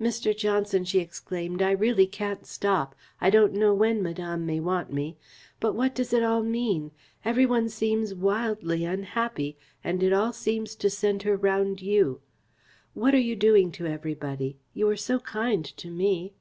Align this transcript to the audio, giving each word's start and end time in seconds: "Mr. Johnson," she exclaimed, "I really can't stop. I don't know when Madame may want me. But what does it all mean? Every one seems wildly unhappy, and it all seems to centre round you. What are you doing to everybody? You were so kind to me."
"Mr. 0.00 0.30
Johnson," 0.36 0.84
she 0.84 1.00
exclaimed, 1.00 1.60
"I 1.60 1.72
really 1.72 2.06
can't 2.06 2.46
stop. 2.46 2.94
I 3.20 3.30
don't 3.30 3.52
know 3.52 3.74
when 3.74 4.00
Madame 4.00 4.46
may 4.46 4.60
want 4.60 4.92
me. 4.92 5.16
But 5.58 5.74
what 5.74 5.92
does 5.92 6.12
it 6.12 6.22
all 6.22 6.44
mean? 6.44 6.92
Every 7.24 7.46
one 7.46 7.68
seems 7.68 8.14
wildly 8.14 8.84
unhappy, 8.84 9.56
and 9.82 10.04
it 10.04 10.12
all 10.12 10.32
seems 10.32 10.76
to 10.76 10.88
centre 10.88 11.34
round 11.36 11.82
you. 11.82 12.20
What 12.94 13.12
are 13.12 13.18
you 13.18 13.34
doing 13.34 13.72
to 13.72 13.88
everybody? 13.88 14.56
You 14.72 14.86
were 14.86 14.96
so 14.96 15.18
kind 15.18 15.64
to 15.64 15.88
me." 15.90 16.32